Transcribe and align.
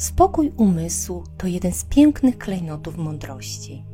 Spokój 0.00 0.52
umysłu 0.56 1.24
to 1.38 1.46
jeden 1.46 1.72
z 1.72 1.84
pięknych 1.84 2.38
klejnotów 2.38 2.96
mądrości. 2.96 3.84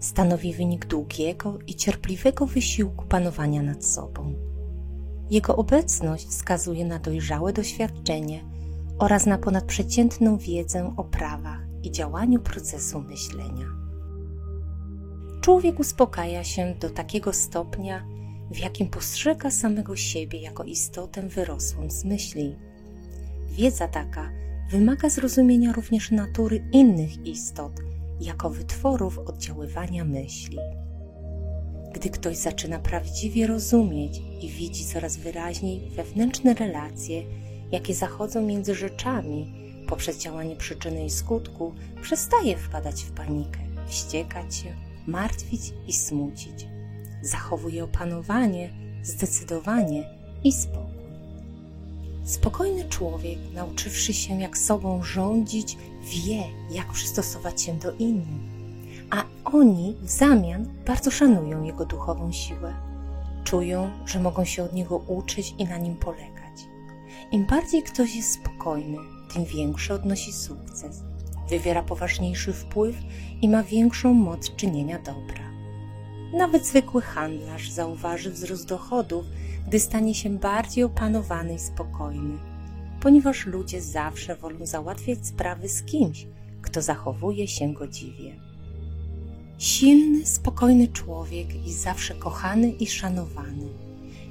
Stanowi 0.00 0.54
wynik 0.54 0.86
długiego 0.86 1.58
i 1.66 1.74
cierpliwego 1.74 2.46
wysiłku 2.46 3.04
panowania 3.06 3.62
nad 3.62 3.84
sobą. 3.84 4.34
Jego 5.30 5.56
obecność 5.56 6.26
wskazuje 6.26 6.84
na 6.84 6.98
dojrzałe 6.98 7.52
doświadczenie 7.52 8.44
oraz 8.98 9.26
na 9.26 9.38
ponadprzeciętną 9.38 10.38
wiedzę 10.38 10.94
o 10.96 11.04
prawach 11.04 11.60
i 11.82 11.90
działaniu 11.90 12.40
procesu 12.40 13.00
myślenia. 13.00 13.66
Człowiek 15.40 15.80
uspokaja 15.80 16.44
się 16.44 16.74
do 16.80 16.90
takiego 16.90 17.32
stopnia, 17.32 18.06
w 18.50 18.58
jakim 18.58 18.88
postrzega 18.88 19.50
samego 19.50 19.96
siebie 19.96 20.40
jako 20.40 20.64
istotę 20.64 21.28
wyrosłą 21.28 21.90
z 21.90 22.04
myśli. 22.04 22.56
Wiedza 23.50 23.88
taka 23.88 24.47
wymaga 24.70 25.08
zrozumienia 25.10 25.72
również 25.72 26.10
natury 26.10 26.64
innych 26.72 27.26
istot 27.26 27.72
jako 28.20 28.50
wytworów 28.50 29.18
oddziaływania 29.18 30.04
myśli. 30.04 30.58
Gdy 31.94 32.10
ktoś 32.10 32.36
zaczyna 32.36 32.78
prawdziwie 32.78 33.46
rozumieć 33.46 34.22
i 34.42 34.48
widzi 34.48 34.84
coraz 34.84 35.16
wyraźniej 35.16 35.90
wewnętrzne 35.90 36.54
relacje, 36.54 37.22
jakie 37.72 37.94
zachodzą 37.94 38.42
między 38.42 38.74
rzeczami 38.74 39.58
poprzez 39.88 40.18
działanie 40.18 40.56
przyczyny 40.56 41.04
i 41.04 41.10
skutku, 41.10 41.74
przestaje 42.02 42.56
wpadać 42.56 43.02
w 43.02 43.12
panikę, 43.12 43.58
wściekać 43.86 44.54
się, 44.54 44.74
martwić 45.06 45.60
i 45.86 45.92
smucić. 45.92 46.66
Zachowuje 47.22 47.84
opanowanie, 47.84 48.70
zdecydowanie 49.02 50.04
i 50.44 50.52
spokój. 50.52 50.97
Spokojny 52.28 52.84
człowiek, 52.84 53.38
nauczywszy 53.54 54.14
się 54.14 54.40
jak 54.40 54.58
sobą 54.58 55.02
rządzić, 55.02 55.76
wie, 56.02 56.44
jak 56.70 56.92
przystosować 56.92 57.62
się 57.62 57.74
do 57.74 57.92
innych, 57.92 58.50
a 59.10 59.24
oni 59.44 59.96
w 60.02 60.10
zamian 60.10 60.68
bardzo 60.86 61.10
szanują 61.10 61.62
jego 61.62 61.84
duchową 61.86 62.32
siłę. 62.32 62.74
Czują, 63.44 63.90
że 64.06 64.20
mogą 64.20 64.44
się 64.44 64.64
od 64.64 64.72
niego 64.72 64.96
uczyć 64.96 65.54
i 65.58 65.64
na 65.64 65.78
nim 65.78 65.96
polegać. 65.96 66.68
Im 67.32 67.46
bardziej 67.46 67.82
ktoś 67.82 68.16
jest 68.16 68.32
spokojny, 68.32 68.98
tym 69.34 69.44
większy 69.44 69.94
odnosi 69.94 70.32
sukces, 70.32 71.02
wywiera 71.48 71.82
poważniejszy 71.82 72.52
wpływ 72.52 72.96
i 73.42 73.48
ma 73.48 73.62
większą 73.62 74.14
moc 74.14 74.56
czynienia 74.56 74.98
dobra. 74.98 75.47
Nawet 76.32 76.66
zwykły 76.66 77.02
handlarz 77.02 77.70
zauważy 77.70 78.30
wzrost 78.30 78.68
dochodów, 78.68 79.24
gdy 79.66 79.80
stanie 79.80 80.14
się 80.14 80.30
bardziej 80.30 80.84
opanowany 80.84 81.54
i 81.54 81.58
spokojny, 81.58 82.38
ponieważ 83.00 83.46
ludzie 83.46 83.82
zawsze 83.82 84.36
wolą 84.36 84.66
załatwiać 84.66 85.26
sprawy 85.26 85.68
z 85.68 85.82
kimś, 85.82 86.26
kto 86.62 86.82
zachowuje 86.82 87.48
się 87.48 87.74
godziwie. 87.74 88.36
Silny, 89.58 90.26
spokojny 90.26 90.88
człowiek 90.88 91.66
jest 91.66 91.82
zawsze 91.82 92.14
kochany 92.14 92.70
i 92.70 92.86
szanowany. 92.86 93.68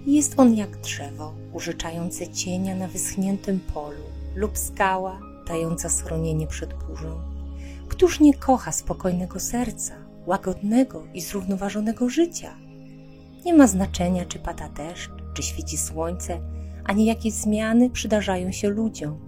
Jest 0.06 0.34
on 0.38 0.56
jak 0.56 0.78
drzewo, 0.78 1.34
użyczające 1.54 2.28
cienia 2.28 2.76
na 2.76 2.88
wyschniętym 2.88 3.60
polu 3.60 4.04
lub 4.36 4.58
skała, 4.58 5.20
dająca 5.48 5.90
schronienie 5.90 6.48
przed 6.48 6.74
burzą. 6.74 7.22
Któż 7.88 8.20
nie 8.20 8.34
kocha 8.34 8.72
spokojnego 8.72 9.40
serca, 9.40 10.07
łagodnego 10.28 11.04
i 11.14 11.22
zrównoważonego 11.22 12.10
życia? 12.10 12.58
Nie 13.46 13.54
ma 13.54 13.68
znaczenia, 13.68 14.26
czy 14.26 14.40
pada 14.40 14.70
deszcz, 14.70 15.12
czy 15.34 15.44
świeci 15.44 15.78
słońce, 15.78 16.40
ani 16.84 17.06
jakie 17.06 17.32
zmiany 17.32 17.90
przydarzają 17.90 18.52
się 18.52 18.70
ludziom, 18.70 19.20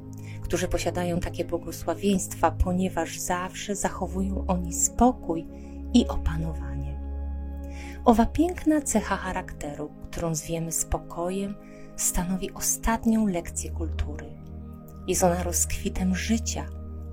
którzy 0.41 0.67
posiadają 0.67 1.19
takie 1.19 1.45
błogosławieństwa, 1.45 2.51
ponieważ 2.51 3.19
zawsze 3.19 3.75
zachowują 3.75 4.45
oni 4.47 4.73
spokój 4.73 5.47
i 5.93 6.07
opanowanie. 6.07 6.99
Owa 8.05 8.25
piękna 8.25 8.81
cecha 8.81 9.15
charakteru, 9.15 9.91
którą 10.11 10.35
zwiemy 10.35 10.71
spokojem, 10.71 11.55
stanowi 11.95 12.53
ostatnią 12.53 13.27
lekcję 13.27 13.71
kultury. 13.71 14.25
Jest 15.07 15.23
ona 15.23 15.43
rozkwitem 15.43 16.15
życia, 16.15 16.65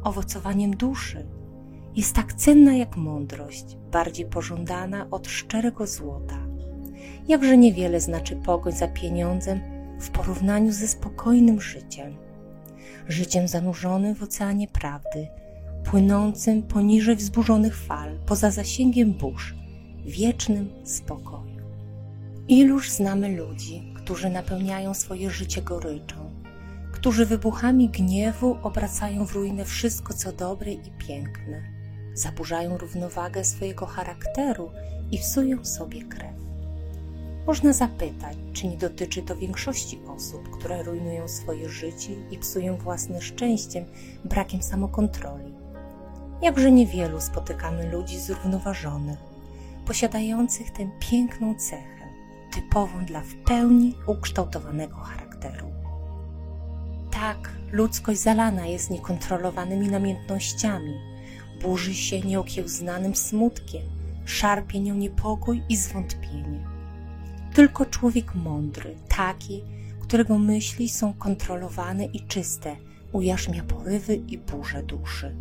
owocowaniem 0.03 0.77
duszy. 0.77 1.27
Jest 1.97 2.15
tak 2.15 2.34
cenna 2.34 2.75
jak 2.75 2.97
mądrość, 2.97 3.77
bardziej 3.93 4.27
pożądana 4.27 5.07
od 5.11 5.29
szczerego 5.29 5.87
złota. 5.87 6.39
Jakże 7.29 7.57
niewiele 7.57 8.01
znaczy 8.01 8.37
pogoń 8.37 8.73
za 8.73 8.89
pieniądzem 8.89 9.61
w 10.01 10.11
porównaniu 10.11 10.73
ze 10.73 10.89
spokojnym 10.89 11.61
życiem. 11.61 12.17
Życiem 13.09 13.49
zanurzonym 13.49 14.15
w 14.15 14.23
oceanie 14.23 14.69
prawdy, 14.69 15.29
płynącym 15.84 16.62
poniżej 16.62 17.17
wzburzonych 17.17 17.77
fal, 17.77 18.19
poza 18.27 18.51
zasięgiem 18.51 19.13
burz, 19.13 19.55
wiecznym 20.05 20.71
spokoju. 20.84 21.57
Iluż 22.49 22.91
znamy 22.91 23.37
ludzi, 23.37 23.93
którzy 23.95 24.31
napełniają 24.31 24.95
swoje 24.95 25.31
życie 25.31 25.63
goryczą, 25.63 26.31
którzy 26.93 27.27
wybuchami 27.27 27.89
gniewu 27.89 28.59
obracają 28.63 29.27
w 29.27 29.33
ruinę 29.33 29.65
wszystko, 29.65 30.15
co 30.15 30.33
dobre 30.33 30.73
i 30.73 30.91
piękne, 30.99 31.75
zaburzają 32.16 32.78
równowagę 32.78 33.44
swojego 33.44 33.87
charakteru 33.87 34.71
i 35.10 35.19
psują 35.19 35.65
sobie 35.65 36.03
krew. 36.03 36.34
Można 37.47 37.72
zapytać, 37.72 38.37
czy 38.53 38.66
nie 38.66 38.77
dotyczy 38.77 39.22
to 39.22 39.37
większości 39.37 40.00
osób, 40.16 40.50
które 40.59 40.82
rujnują 40.82 41.28
swoje 41.28 41.69
życie 41.69 42.12
i 42.31 42.38
psują 42.38 42.77
własne 42.77 43.21
szczęściem 43.21 43.84
brakiem 44.25 44.62
samokontroli. 44.62 45.54
Jakże 46.43 46.72
niewielu 46.72 47.21
spotykamy 47.21 47.91
ludzi 47.91 48.21
zrównoważonych, 48.21 49.19
posiadających 49.87 50.71
tę 50.71 50.91
piękną 51.00 51.54
cechę, 51.54 52.09
typową 52.54 53.04
dla 53.04 53.21
w 53.21 53.34
pełni 53.34 53.94
ukształtowanego 54.06 54.97
charakteru. 54.97 55.66
Tak, 57.10 57.50
ludzkość 57.72 58.21
zalana 58.21 58.66
jest 58.66 58.91
niekontrolowanymi 58.91 59.88
namiętnościami, 59.88 60.94
burzy 61.62 61.94
się 61.94 62.21
nieokiełznanym 62.21 63.17
smutkiem, 63.17 63.83
szarpie 64.25 64.81
nią 64.81 64.94
niepokój 64.94 65.62
i 65.69 65.77
zwątpienie 65.77 66.77
tylko 67.56 67.87
człowiek 67.87 68.34
mądry, 68.34 68.94
taki, 69.09 69.62
którego 70.00 70.39
myśli 70.39 70.89
są 70.89 71.15
kontrolowane 71.15 72.05
i 72.05 72.21
czyste, 72.21 72.77
ujarzmia 73.12 73.62
porywy 73.62 74.16
i 74.16 74.39
burze 74.39 74.83
duszy. 74.83 75.37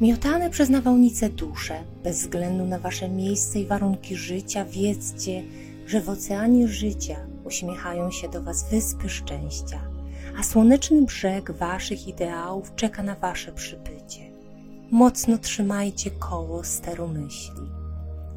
Miotane 0.00 0.50
przez 0.50 0.68
nawałnice 0.68 1.28
dusze, 1.28 1.82
bez 2.02 2.20
względu 2.20 2.64
na 2.64 2.78
wasze 2.78 3.08
miejsce 3.08 3.60
i 3.60 3.66
warunki 3.66 4.16
życia, 4.16 4.64
wiedzcie, 4.64 5.42
że 5.86 6.00
w 6.00 6.08
oceanie 6.08 6.68
życia 6.68 7.16
uśmiechają 7.44 8.10
się 8.10 8.28
do 8.28 8.42
was 8.42 8.70
wyspy 8.70 9.08
szczęścia, 9.08 9.80
a 10.38 10.42
słoneczny 10.42 11.02
brzeg 11.02 11.50
waszych 11.50 12.08
ideałów 12.08 12.74
czeka 12.74 13.02
na 13.02 13.14
wasze 13.14 13.52
przybycie. 13.52 14.33
Mocno 14.94 15.38
trzymajcie 15.38 16.10
koło 16.10 16.64
steru 16.64 17.08
myśli. 17.08 17.62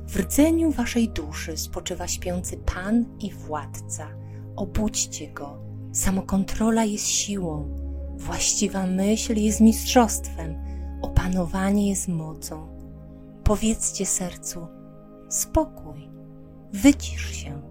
W 0.08 0.16
rdzeniu 0.16 0.72
waszej 0.72 1.10
duszy 1.10 1.58
spoczywa 1.58 2.08
śpiący 2.08 2.58
Pan 2.58 3.06
i 3.20 3.34
Władca. 3.34 4.08
Obudźcie 4.56 5.28
go. 5.28 5.60
Samokontrola 5.92 6.84
jest 6.84 7.08
siłą. 7.08 7.70
Właściwa 8.16 8.88
myśl 8.88 9.36
jest 9.40 9.62
mistrzostwem. 9.62 10.56
Opanowanie 11.02 11.90
jest 11.90 12.08
mocą. 12.08 12.68
Powiedzcie 13.44 14.06
sercu: 14.06 14.68
spokój, 15.30 16.10
wycisz 16.74 17.32
się. 17.32 17.62